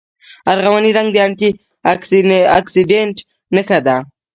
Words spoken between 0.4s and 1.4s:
ارغواني رنګ د